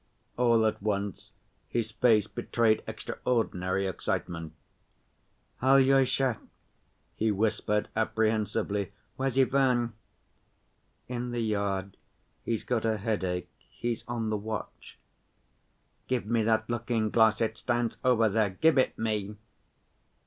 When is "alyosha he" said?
5.61-7.29